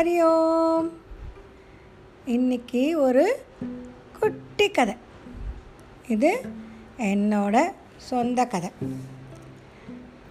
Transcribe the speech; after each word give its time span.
ஹரி 0.00 0.14
ஓம் 0.24 0.86
இன்னைக்கு 2.24 2.82
ஒரு 2.96 3.24
குட்டி 4.20 4.66
கதை 4.68 4.94
இது 6.08 6.30
என்னோட 6.98 7.56
சொந்த 7.96 8.44
கதை 8.44 8.70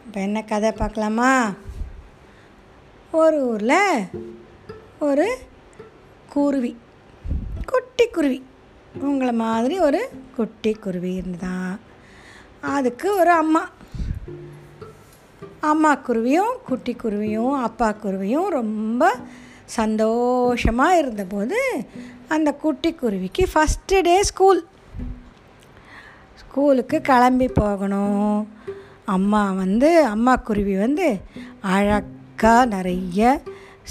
இப்போ 0.05 0.17
என்ன 0.19 0.41
கதை 0.43 0.69
பார்க்கலாமா 0.71 1.29
ஒரு 3.11 3.41
ஊரில் 3.47 4.07
ஒரு 4.99 5.27
குருவி 6.29 6.71
குட்டி 7.65 8.07
குருவி 8.07 8.39
உங்களை 9.01 9.33
மாதிரி 9.33 9.77
ஒரு 9.79 10.01
குட்டி 10.35 10.73
குருவி 10.77 11.11
இருந்துதான் 11.13 11.75
அதுக்கு 12.69 13.09
ஒரு 13.15 13.33
அம்மா 13.33 13.63
அம்மா 15.63 15.93
குருவியும் 16.01 16.55
குட்டி 16.65 16.95
குருவியும் 16.95 17.53
அப்பா 17.61 17.91
குருவியும் 18.03 18.49
ரொம்ப 18.51 19.03
சந்தோஷமாக 19.77 20.99
இருந்தபோது 21.01 21.59
அந்த 22.35 22.49
குட்டி 22.63 22.89
குருவிக்கு 22.93 23.43
ஃபஸ்ட்டு 23.53 24.01
டே 24.07 24.15
ஸ்கூல் 24.29 24.61
ஸ்கூலுக்கு 26.41 26.97
கிளம்பி 27.09 27.47
போகணும். 27.59 28.37
அம்மா 29.15 29.41
வந்து 29.61 29.89
அம்மா 30.13 30.33
குருவி 30.47 30.75
வந்து 30.85 31.07
அழகாக 31.73 32.65
நிறைய 32.73 33.41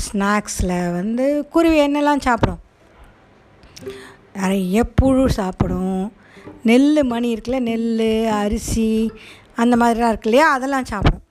ஸ்நாக்ஸில் 0.05 0.77
வந்து 0.97 1.27
குருவி 1.55 1.79
என்னெல்லாம் 1.87 2.25
சாப்பிடும்? 2.27 2.63
நிறைய 4.41 4.85
புழு 5.01 5.25
சாப்பிடும். 5.39 6.03
நெல் 6.71 6.91
மணி 7.13 7.29
இருக்குல்ல 7.35 7.61
நெல் 7.71 7.89
அரிசி 8.41 8.91
அந்த 9.63 9.75
மாதிரிலாம் 9.81 10.13
இருக்கு 10.13 10.31
இல்லையா 10.31 10.49
அதெல்லாம் 10.57 10.91
சாப்பிடும். 10.93 11.25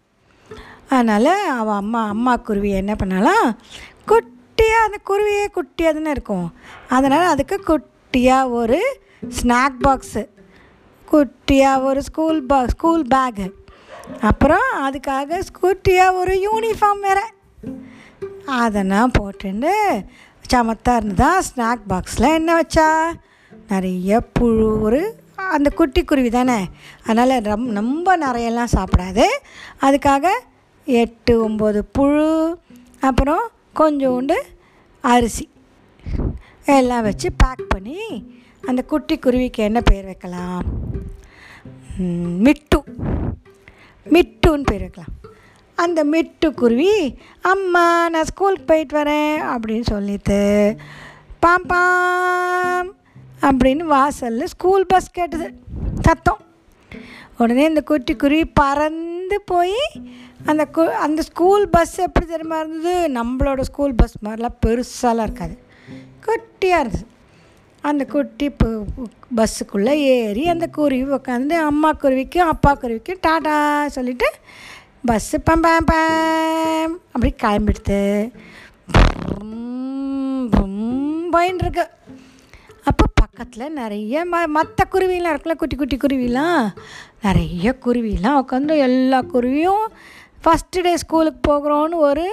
அதனால் 0.96 1.32
அவள் 1.60 1.82
அம்மா 1.84 2.02
அம்மா 2.16 2.34
குருவி 2.48 2.70
என்ன 2.82 2.94
பண்ணாலாம் 3.04 3.48
குட்டியாக 4.68 4.88
அந்த 4.88 4.98
குருவியே 5.10 5.44
குட்டியாக 5.56 5.92
தானே 5.98 6.12
இருக்கும். 6.16 6.48
அதனால் 6.96 7.32
அதுக்கு 7.34 7.58
குட்டியாக 7.68 8.52
ஒரு 8.60 8.80
ஸ்நாக் 9.38 9.78
பாக்ஸு 9.86 10.24
குட்டியாக 11.12 11.84
ஒரு 11.90 12.00
ஸ்கூல் 12.08 12.40
பா 12.50 12.58
ஸ்கூல் 12.74 13.04
பேகு 13.14 13.46
அப்புறம் 14.30 14.68
அதுக்காக 14.88 15.40
குட்டியாக 15.62 16.18
ஒரு 16.22 16.34
யூனிஃபார்ம் 16.48 17.04
வேறு. 17.06 17.26
அதெல்லாம் 18.62 19.14
போட்டுண்டு 19.20 19.72
சமத்தாக 20.54 21.00
இருந்ததா 21.02 21.32
ஸ்நாக் 21.50 21.88
பாக்ஸில் 21.92 22.36
என்ன 22.40 22.50
வச்சா? 22.60 22.90
நிறைய 23.72 24.20
புழு 24.40 24.68
ஒரு 24.82 25.02
அந்த 25.56 25.70
குட்டி 25.80 26.04
குருவி 26.04 26.30
தானே. 26.30 26.60
அதனால் 27.06 27.36
ரம் 27.50 27.68
ரொம்ப 27.80 28.18
நிறையெல்லாம் 28.26 28.76
சாப்பிடாது. 28.78 29.28
அதுக்காக 29.88 30.28
எட்டு 30.88 31.34
ஒம்பது 31.48 31.82
புழு 31.98 32.30
அப்புறம் 33.10 33.46
கொஞ்சோண்டு 33.80 34.38
அரிசி 35.14 35.46
எல்லாம் 36.66 37.06
வச்சு 37.08 37.28
பேக் 37.42 37.64
பண்ணி 37.68 38.00
அந்த 38.68 38.82
குட்டி 38.92 39.16
குருவிக்கு 39.18 39.62
என்ன 39.68 39.80
பேர் 39.82 40.06
வைக்கலாம்? 40.06 40.66
மிட்டு. 42.46 42.80
மிட்டுன்னு 44.14 44.68
பேர் 44.70 44.84
வைக்கலாம். 44.86 45.14
அந்த 45.84 46.04
மிட்டு 46.14 46.48
குருவி 46.62 46.96
அம்மா 47.52 47.86
நான் 48.10 48.30
ஸ்கூலுக்கு 48.32 48.64
போயிட்டு 48.64 48.96
வரேன் 49.00 49.38
அப்படின்னு 49.54 49.88
சொல்லிட்டு 49.94 50.40
பாம்பாம் 51.46 52.90
அப்படின்னு 53.42 53.84
வாசலில் 53.96 54.54
ஸ்கூல் 54.56 54.86
பஸ் 54.86 55.16
கேட்டது. 55.20 55.50
சத்தம். 56.02 56.42
உடனே 57.38 57.66
இந்த 57.72 57.82
குட்டி 57.82 58.16
குருவி 58.16 58.46
பறந்து 58.62 59.17
போய் 59.36 59.78
அந்த 60.46 60.68
கு 60.74 60.88
அந்த 61.06 61.22
ஸ்கூல் 61.22 61.70
பஸ் 61.70 61.98
எப்படி 62.00 62.26
தெரியுமா 62.26 62.60
இருந்தது? 62.60 62.96
நம்மளோட 63.20 63.62
ஸ்கூல் 63.62 63.96
பஸ் 63.96 64.16
மாதிரிலாம் 64.26 64.58
பெருசாலாம் 64.66 65.22
இருக்காது. 65.22 65.58
குட்டியாக 66.26 66.80
இருந்தது. 66.80 67.06
அந்த 67.82 68.06
குட்டி 68.06 68.52
பஸ்ஸுக்குள்ளே 69.36 69.90
ஏறி 69.90 70.48
அந்த 70.48 70.68
குருவி 70.68 71.16
உட்காந்து 71.16 71.54
அம்மா 71.72 71.92
குருவிக்கும் 71.94 72.48
அப்பா 72.48 72.74
குருவிக்கும் 72.74 73.18
டாடா 73.22 73.88
சொல்லிவிட்டு 73.88 74.32
பஸ்ஸு 75.08 75.38
பம் 75.50 75.64
பம் 75.68 75.86
பம் 75.92 76.96
அப்படி 77.12 77.34
கிளம்பிடுது. 77.44 78.32
போயின்னு 81.32 81.62
இருக்கு. 81.62 81.88
அப்போ 82.84 83.06
பக்கத்தில் 83.14 83.72
நிறைய 83.72 84.26
ம 84.26 84.46
மற்ற 84.46 84.86
குருவிலாம் 84.92 85.34
இருக்குல்ல 85.34 85.56
குட்டி 85.56 85.76
குட்டி 85.76 85.98
குருவிலாம். 85.98 86.68
நிறைய 87.24 87.76
குருவிலாம் 87.86 88.40
உட்காந்து 88.42 88.74
எல்லா 88.88 89.20
குருவியும் 89.34 89.86
ஃபஸ்ட்டு 90.44 90.84
டே 90.86 90.94
ஸ்கூலுக்கு 90.98 91.42
போகிறோன்னு 91.48 91.98
ஒரு 92.08 92.26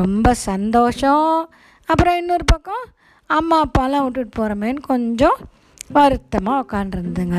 ரொம்ப 0.00 0.34
சந்தோஷம். 0.34 1.50
அப்புறம் 1.88 2.16
இன்னொரு 2.16 2.44
பக்கம் 2.44 2.84
அம்மா 3.26 3.58
அப்பாலாம் 3.64 4.04
விட்டுட்டு 4.04 4.34
போகிறமேன்னு 4.38 4.82
கொஞ்சம் 4.82 5.38
வருத்தமாக 5.96 6.64
உட்காண்டிருந்துங்க 6.64 7.38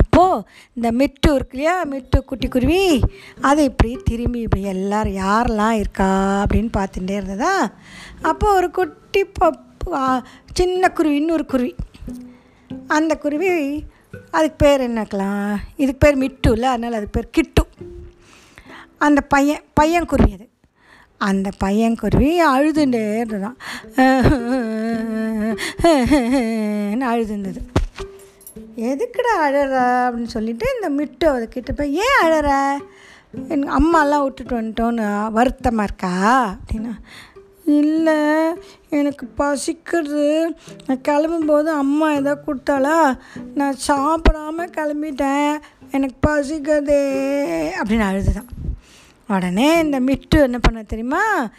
அப்போது 0.00 0.42
இந்த 0.74 0.88
மிட்டு 0.92 1.28
இருக்கு 1.34 1.56
இல்லையா? 1.56 1.76
மிட்டு 1.92 2.18
குட்டி 2.24 2.48
குருவி 2.48 2.82
அது 3.40 3.60
இப்படி 3.64 3.92
திரும்பி 4.04 4.40
இப்படி 4.40 4.62
எல்லோரும் 4.74 5.16
யாரெல்லாம் 5.16 5.76
இருக்கா 5.80 6.08
அப்படின்னு 6.42 6.70
பார்த்துட்டே 6.76 7.16
இருந்ததா? 7.20 7.54
அப்போது 8.22 8.56
ஒரு 8.56 8.70
குட்டி 8.70 9.22
பப்பு 9.40 10.22
சின்ன 10.52 10.90
குருவி 10.90 11.16
இன்னொரு 11.16 11.46
குருவி. 11.46 11.74
அந்த 12.88 13.12
குருவி 13.16 13.50
அதுக்கு 14.30 14.56
பேர் 14.58 14.80
என்னக்கலாம் 14.80 15.50
இதுக்கு 15.76 16.00
பேர் 16.04 16.16
மிட்டு 16.16 16.52
இல்லை 16.52 16.68
அதனால் 16.68 16.96
அதுக்கு 16.98 17.16
பேர் 17.16 17.34
கிட்டு. 17.36 17.62
அந்த 18.98 19.20
பையன் 19.34 19.62
பையன் 19.74 20.06
குருவி 20.06 20.32
அது. 20.32 20.46
அந்த 21.20 21.48
பையன் 21.58 21.96
குருவி 21.96 22.30
அழுதுண்டே 22.44 23.02
இருந்ததான் 23.22 23.58
அழுதுந்தது 27.10 27.60
எதுக்குடா 28.88 29.32
அழற 29.46 29.74
அப்படின்னு 30.04 30.34
சொல்லிட்டு 30.36 30.66
இந்த 30.76 30.88
மிட்டு 30.90 31.26
அதுக்கிட்ட 31.32 31.72
போய் 31.76 31.94
ஏன் 32.06 32.20
அழற? 32.24 32.48
என் 33.48 33.66
அம்மாலாம் 33.78 34.22
விட்டுட்டு 34.22 34.54
வந்துட்டோன்னு 34.60 35.06
வருத்தமாக 35.30 35.88
இருக்கா? 35.88 36.12
அப்படின்னா 36.54 36.92
இல்லை 37.78 38.14
எனக்கு 38.90 39.26
பசிக்கிறது 39.38 40.56
நான் 40.86 41.00
கிளம்பும்போது 41.08 41.64
அம்மா 41.64 42.12
எதா 42.12 42.36
கொடுத்தாளா 42.46 43.18
நான் 43.54 43.76
சாப்பிடாம 43.88 44.58
கிளம்பிட்டேன். 44.58 45.58
எனக்கு 45.90 46.28
பசிக்குதே 46.28 47.02
அப்படின்னு 47.82 48.00
அழுதுதான். 48.00 48.48
உடனே 49.28 49.78
இந்த 49.78 50.00
மிட்டு 50.00 50.40
என்ன 50.40 50.58
பண்ண 50.58 50.82
தெரியுமா? 50.82 51.50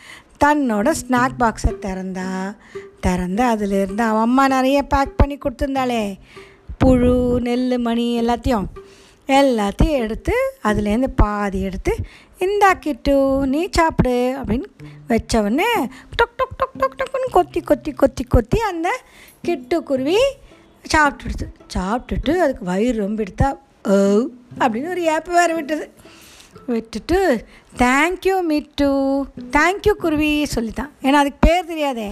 தன்னோட 0.46 0.94
ஸ்நாக் 1.02 1.40
பாக்ஸை 1.40 1.74
திறந்தா. 1.82 2.56
திறந்து 3.00 3.44
அதிலிருந்து 3.44 4.04
அவன் 4.04 4.22
அம்மா 4.22 4.48
நிறைய 4.48 4.84
பேக் 4.84 5.18
பண்ணி 5.18 5.38
கொடுத்துருந்தாளே. 5.38 6.18
புழு 6.78 7.40
நெல் 7.42 7.78
மணி 7.78 8.22
எல்லாத்தையும். 8.22 8.66
எல்லாத்தையும் 9.28 9.98
எடுத்து 9.98 10.34
அதுலேருந்து 10.64 11.08
பாதி 11.16 11.62
எடுத்து 11.62 11.96
இந்தா 12.42 12.74
கிட்டு 12.74 13.48
நீ 13.48 13.68
சாப்பிடு 13.72 14.36
அப்படின்னு 14.38 14.68
வச்சவொடனே 15.10 15.72
டொக் 16.18 16.34
டொக் 16.38 16.56
டொக் 16.60 16.76
டொக் 16.80 16.96
டொக்குன்னு 17.00 17.32
கொத்தி 17.32 17.62
கொத்தி 17.62 17.92
கொத்தி 17.92 18.24
கொத்தி 18.24 18.60
அந்த 18.60 19.00
கிட்டு 19.42 19.84
குருவி 19.84 20.18
சாப்பிட்டுடுது. 20.94 21.46
சாப்பிட்டுட்டு 21.74 22.38
அதுக்கு 22.38 22.64
வயிறு 22.64 22.98
ரொம்ப 22.98 23.22
எடுத்தா 23.22 23.50
ஓ 23.88 23.92
அப்படின்னு 24.60 24.90
ஒரு 24.90 25.02
ஏப்பு 25.02 25.30
வேறு 25.30 25.56
விட்டது. 25.56 25.92
விட்டுட்டு 26.68 27.46
தேங்க்யூ 27.78 28.42
மிட்டு 28.42 28.88
தேங்க்யூ 29.52 29.92
குருவி 29.92 30.46
சொல்லித்தான். 30.46 30.92
ஏன்னா 31.02 31.20
அதுக்கு 31.24 31.48
பேர் 31.48 31.66
தெரியாதே. 31.66 32.10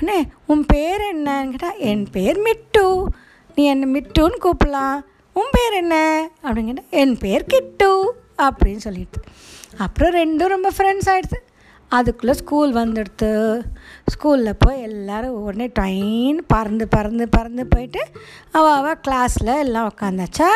அண்ணே 0.00 0.18
உன் 0.46 0.66
பேர் 0.66 1.00
என்னன்னு 1.00 1.48
கேட்டால் 1.48 1.78
என் 1.78 2.06
பேர் 2.12 2.40
மிட்டு. 2.40 3.08
நீ 3.54 3.64
என்னை 3.64 3.88
மிட்டுன்னு 3.92 4.38
கூப்பிடலாம். 4.42 5.00
உன் 5.32 5.50
பேர் 5.50 5.72
என்ன? 5.72 5.96
அப்படின்னு 6.42 6.64
கேட்டால் 6.64 6.90
என் 6.90 7.18
பேர் 7.18 7.44
கிட்டு 7.44 8.14
அப்படின்னு 8.38 8.76
சொல்லிட்டு 8.76 9.20
அப்புறம் 9.76 10.12
ரெண்டும் 10.12 10.46
ரொம்ப 10.46 10.70
ஃப்ரெண்ட்ஸ் 10.78 11.10
ஆகிடுச்சு 11.10 11.36
அதுக்குள்ளே 11.88 12.32
ஸ்கூல் 12.32 12.74
வந்துடுத்து. 12.74 13.62
ஸ்கூலில் 14.14 14.52
போய் 14.58 14.82
எல்லோரும் 14.82 15.30
உடனே 15.30 15.66
ட்ரெயின் 15.66 16.38
பறந்து 16.46 16.88
பறந்து 16.88 17.28
பறந்து 17.28 17.66
போயிட்டு 17.66 18.06
அவள் 18.52 18.72
அவள் 18.72 19.00
கிளாஸில் 19.08 19.58
எல்லாம் 19.58 19.92
உட்காந்தாச்சா 19.96 20.50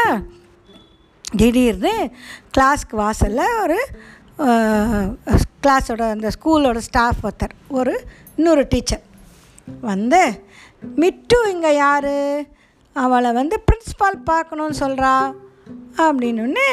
திடீர்னு 1.37 2.11
கிளாஸ்க்கு 2.59 2.97
வாசலில் 2.97 3.61
ஒரு 3.62 3.79
கிளாஸோட 5.62 6.11
அந்த 6.11 6.29
ஸ்கூலோட 6.29 6.79
ஸ்டாஃப் 6.79 7.26
ஒருத்தர் 7.26 7.55
ஒரு 7.69 8.05
இன்னொரு 8.37 8.67
டீச்சர் 8.69 9.03
வந்து 9.81 10.43
மிட்டு 10.97 11.50
இங்கே 11.50 11.75
யார்? 11.75 12.47
அவளை 12.93 13.32
வந்து 13.32 13.62
பிரின்ஸ்பால் 13.73 14.25
பார்க்கணுன்னு 14.31 14.75
சொல்கிறா 14.81 15.35
அப்படின்னு 15.97 16.67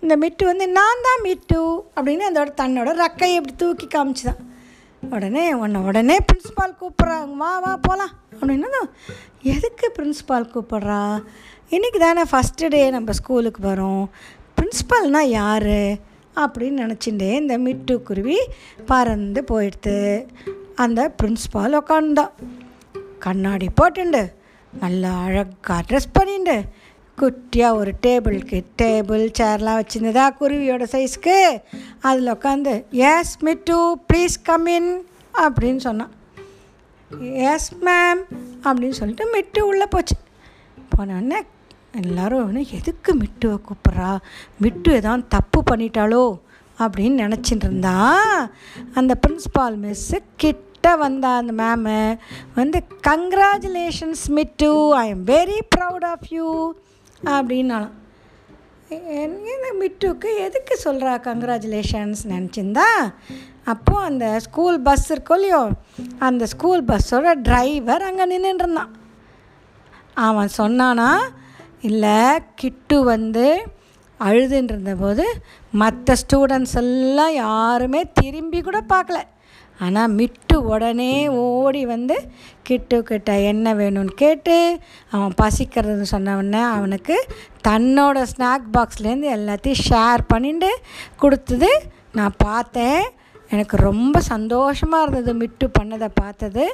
இந்த 0.00 0.16
மிட்டு 0.16 0.46
வந்து 0.46 0.68
நான் 0.68 1.02
தான் 1.02 1.20
மிட்டு 1.22 1.78
அப்படின்னு 1.96 2.22
அதோட 2.32 2.48
தன்னோட 2.56 2.88
ரக்கையை 2.88 3.34
இப்படி 3.34 3.54
தூக்கி 3.56 3.86
காமிச்சுதான். 3.86 4.46
உடனே 5.10 5.52
உன்னை 5.52 5.80
உடனே 5.80 6.16
பிரின்ஸ்பால் 6.16 6.76
கூப்பிட்றாங்க 6.80 7.34
வா 7.34 7.58
வா 7.58 7.76
போகலாம் 7.76 8.10
அப்படின்னா 8.40 8.90
எதுக்கு 9.42 9.92
பிரின்ஸ்பால் 9.98 10.50
கூப்பிட்றா? 10.54 11.24
இன்றைக்கி 11.70 11.98
தானே 11.98 12.22
ஃபஸ்ட்டு 12.22 12.68
டே 12.68 12.90
நம்ம 12.90 13.12
ஸ்கூலுக்கு 13.12 13.68
வரோம். 13.68 14.06
பிரின்ஸ்பால்னால் 14.56 15.20
யார்? 15.20 16.06
அப்படின்னு 16.36 16.76
நினச்சிட்டே 16.76 17.34
இந்த 17.34 17.58
மிட்டு 17.58 18.02
குருவி 18.02 18.38
பறந்து 18.86 19.44
போயிடுது. 19.48 20.26
அந்த 20.74 21.14
பிரின்ஸிபால் 21.22 21.78
உக்காந்துதான். 21.78 22.30
கண்ணாடி 23.18 23.68
போட்டுண்டு. 23.80 24.32
நல்லா 24.80 25.18
அழகாக 25.18 25.82
ட்ரெஸ் 25.88 26.18
பண்ணிண்டு. 26.18 26.62
குட்டியாக 27.18 27.74
ஒரு 27.74 27.92
டேபிளுக்கு 28.06 28.64
டேபிள் 28.82 29.32
சேர்லாம் 29.38 29.80
வச்சுருந்ததா 29.80 30.30
குருவியோட 30.40 30.84
சைஸ்க்கு 30.92 31.62
அதில் 32.00 32.32
உட்காந்து 32.32 32.88
yes 32.90 33.38
Mittu 33.40 33.98
please 34.12 34.36
come 34.42 34.66
in 34.66 35.06
அப்படின்னு 35.32 35.76
சொன்னான். 35.76 36.10
எஸ் 37.32 37.74
மேம் 37.74 38.20
அப்படின்னு 38.64 38.90
சொல்லிட்டு 38.90 39.26
மிட்டு 39.26 39.66
உள்ளே 39.66 39.86
போச்சு. 39.86 40.16
போனோடனே 40.98 41.42
எல்லோரும் 42.02 42.46
ஒன்று 42.46 42.66
எதுக்கு 42.70 43.16
மிட்டுவை 43.16 43.58
கூப்பிட்றா? 43.60 44.16
மிட்டு 44.58 44.92
ஏதாவது 44.92 45.24
தப்பு 45.28 45.62
பண்ணிட்டாளோ? 45.70 46.38
அப்படின்னு 46.78 47.20
நினச்சிட்டு 47.24 47.64
இருந்தா 47.64 48.16
அந்த 48.94 49.18
பிரின்ஸ்பால் 49.26 49.76
மிஸ்ஸு 49.82 50.18
கிட்ட 50.36 50.96
வந்தா 50.96 51.36
அந்த 51.36 51.52
மேமு 51.62 52.18
வந்து 52.54 52.82
congratulations 53.08 54.24
Mittu 54.26 54.94
I 54.94 55.08
am 55.08 55.26
very 55.26 55.58
proud 55.76 56.04
of 56.04 56.26
you 56.28 56.74
அப்படின்னாலாம். 57.24 57.94
என்ன 59.22 59.70
மிட்டுக்கு 59.80 60.28
எதுக்கு 60.38 60.74
சொல்கிறா 60.84 61.14
கங்க்ராச்சுலேஷன்ஸ் 61.26 62.20
நினச்சிருந்தா? 62.28 62.86
அப்போது 63.64 64.04
அந்த 64.04 64.40
ஸ்கூல் 64.40 64.80
பஸ் 64.80 65.12
இருக்கோ 65.12 65.34
இல்லையோ 65.34 65.70
அந்த 66.18 66.46
ஸ்கூல் 66.46 66.84
பஸ்ஸோட 66.84 67.34
டிரைவர் 67.42 68.02
அங்கே 68.02 68.26
நின்றுருந்தான் 68.34 68.94
அவன் 70.14 70.48
சொன்னானா 70.58 71.10
இல்லை 71.80 72.38
கிட்டு 72.54 73.02
வந்து 73.02 73.66
அழுதுன்னு 74.20 74.72
இருந்தபோது 74.74 75.26
மற்ற 75.70 76.14
ஸ்டூடெண்ட்ஸ் 76.22 76.76
எல்லாம் 76.76 77.32
யாருமே 77.32 78.10
திரும்பி 78.12 78.60
கூட 78.60 78.84
பார்க்கல. 78.92 79.18
ஆனால் 79.80 80.08
மிட்டு 80.08 80.56
உடனே 80.64 81.28
ஓடி 81.28 81.86
வந்து 81.86 82.30
கிட்டு 82.62 83.02
கிட்ட 83.02 83.40
என்ன 83.40 83.74
வேணும்னு 83.74 84.14
கேட்டு 84.14 84.78
அவன் 85.10 85.34
பசிக்கிறதுன்னு 85.42 86.06
சொன்னவொடனே 86.10 86.62
அவனுக்கு 86.62 87.16
தன்னோட 87.68 88.24
ஸ்நாக் 88.32 88.66
பாக்ஸ்லேருந்து 88.72 89.28
எல்லாத்தையும் 89.36 89.84
ஷேர் 89.90 90.22
பண்ணிட்டு 90.26 90.78
கொடுத்தது. 91.16 91.70
நான் 92.12 92.34
பார்த்தேன். 92.38 93.02
எனக்கு 93.50 93.76
ரொம்ப 93.76 94.20
சந்தோஷமாக 94.20 95.02
இருந்தது 95.02 95.34
மிட்டு 95.34 95.70
பண்ணதை 95.78 96.08
பார்த்தது. 96.14 96.64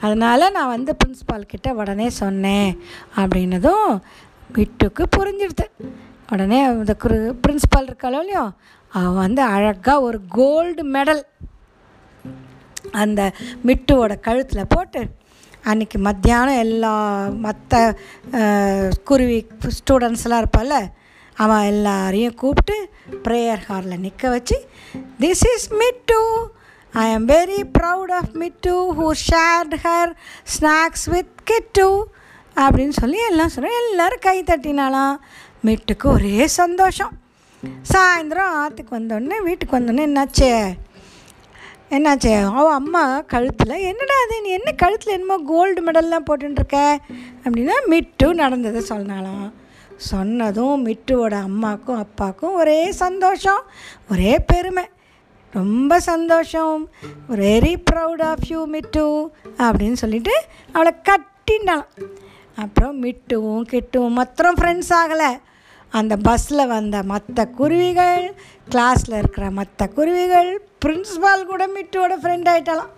அதனால் 0.00 0.52
நான் 0.52 0.74
வந்து 0.76 0.96
பிரின்ஸ்பால் 1.00 1.50
கிட்டே 1.52 1.70
உடனே 1.70 2.10
சொன்னேன். 2.10 2.78
அப்படின்னதும் 3.16 4.00
மிட்டுக்கு 4.54 5.02
புரிஞ்சிடுது. 5.16 5.66
உடனே 6.28 6.58
இந்த 6.74 6.94
குரு 6.96 7.16
பிரின்ஸ்பால் 7.42 7.88
இருக்காளோ 7.88 8.20
இல்லையோ? 8.20 8.44
அவன் 8.92 9.14
வந்து 9.16 9.42
அழகாக 9.52 10.02
ஒரு 10.02 10.18
கோல்டு 10.28 10.82
மெடல் 10.94 11.22
அந்த 12.92 13.20
மிட்டுவோட 13.66 14.20
கழுத்தில் 14.20 14.70
போட்டு 14.70 15.00
அன்றைக்கி 15.64 15.98
மத்தியானம் 16.00 16.58
எல்லா 16.58 16.94
மற்ற 17.38 17.74
குருவி 19.04 19.38
ஸ்டூடெண்ட்ஸ்லாம் 19.76 20.42
இருப்பாள்ல 20.42 20.78
அவன் 21.36 21.64
எல்லாரையும் 21.64 22.34
கூப்பிட்டு 22.34 22.76
ப்ரேயர் 23.24 23.62
ஹாலில் 23.66 24.00
நிற்க 24.00 24.28
வச்சு 24.28 24.56
this 25.20 25.44
is 25.52 25.68
Mittu 25.74 26.18
I 26.94 27.06
am 27.12 27.28
very 27.28 27.60
proud 27.78 28.12
of 28.12 28.34
Mittu 28.42 28.74
who 28.98 29.06
shared 29.28 29.76
her 29.84 30.12
snacks 30.56 31.06
with 31.10 31.32
Kittu 31.44 31.86
அப்படின்னு 32.56 32.94
சொல்லி 32.98 33.20
எல்லாம் 33.28 33.52
சொன்னோம் 33.54 33.78
எல்லோரும் 33.82 34.24
கை 34.24 34.36
தட்டினாலாம் 34.42 35.14
மிட்டுக்கு 35.64 36.04
ஒரே 36.04 36.46
சந்தோஷம். 36.46 37.12
சாயந்தரம் 37.92 38.52
ஆற்றுக்கு 38.60 38.98
வந்தோடனே 38.98 39.42
வீட்டுக்கு 39.42 39.78
வந்தோடனே 39.78 40.06
என்னாச்சு? 40.06 40.48
என்னாச்சு? 41.90 42.32
அவள் 42.54 42.72
அம்மா 42.72 43.20
கழுத்தில் 43.20 43.84
என்னடா 43.90 44.14
அது 44.24 44.40
நீ 44.42 44.48
என்ன 44.48 44.72
கழுத்தில் 44.72 45.12
என்னமோ 45.12 45.36
கோல்டு 45.46 45.80
மெடல்லாம் 45.84 46.24
போட்டுருக்க 46.30 46.96
அப்படின்னா 47.44 47.76
மிட்டு 47.86 48.34
நடந்ததை 48.34 48.82
சொன்னாலாம் 48.88 49.52
சொன்னதும் 49.96 50.86
மிட்டுவோட 50.86 51.34
அம்மாக்கும் 51.48 51.98
அப்பாவுக்கும் 51.98 52.54
ஒரே 52.54 52.92
சந்தோஷம். 52.92 53.62
ஒரே 54.10 54.38
பெருமை. 54.38 54.84
ரொம்ப 55.52 56.00
சந்தோஷம். 56.00 56.90
Very 57.30 57.74
proud 57.90 58.22
of 58.22 58.46
you 58.48 58.66
Mittu 58.66 59.32
அப்படின்னு 59.58 59.92
சொல்லிட்டு 59.92 60.34
அவளை 60.72 60.92
கட்டிண்டாளாம் 61.08 61.86
அப்புறம் 62.56 63.02
மிட்டுவும் 63.02 63.64
கிட்டுவும் 63.72 64.16
மாத்திரம் 64.18 64.54
ஃப்ரெண்ட்ஸ் 64.54 64.92
ஆகலை. 65.00 65.30
அந்த 65.92 66.16
பஸ்ஸில் 66.16 66.66
வந்த 66.66 67.02
மற்ற 67.02 67.46
குருவிகள் 67.46 68.34
கிளாஸில் 68.70 69.18
இருக்கிற 69.18 69.50
மற்ற 69.50 69.86
குருவிகள் 69.86 70.50
பிரின்ஸ்பால் 70.84 71.44
கூட 71.44 71.66
மிட்டுவோட 71.66 72.12
ஃப்ரெண்ட் 72.22 72.48
ஆகிட்டாலாம் 72.48 72.90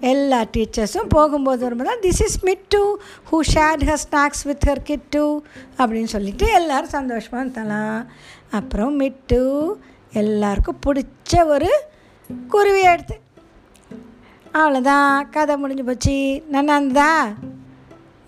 எல்லா 0.00 0.44
டீச்சர்ஸும் 0.56 1.08
போகும்போது 1.08 1.62
வரும்போது 1.62 1.98
this 2.00 2.22
is 2.22 2.44
Mittu 2.44 3.00
who 3.32 3.38
shared 3.54 3.82
her 3.82 3.98
snacks 4.10 4.44
with 4.44 4.64
her 4.66 4.82
Kittu 4.84 5.44
அப்படின்னு 5.78 6.04
சொல்லிட்டு 6.04 6.46
எல்லோரும் 6.52 6.88
சந்தோஷமாக 6.88 7.44
இருந்தலாம். 7.44 8.06
அப்புறம் 8.50 8.94
மிட்டு 8.94 9.40
எல்லாருக்கும் 10.12 10.78
பிடிச்ச 10.86 11.44
ஒரு 11.44 11.84
குருவி 12.48 12.82
எடுத்து. 12.82 13.20
அவ்வளோதான் 14.52 15.30
கதை 15.30 15.56
முடிஞ்சு 15.56 15.84
போச்சு. 15.84 16.42
நல்லா 16.48 16.76
இருந்ததா 16.76 17.32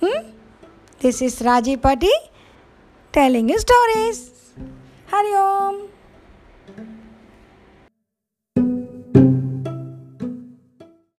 ம்? 0.01 0.25
This 1.01 1.23
is 1.23 1.45
Raji 1.45 1.77
paati 1.81 2.11
telling 3.15 3.49
stories. 3.59 4.19
Hari 5.07 5.35
Om. 5.39 5.94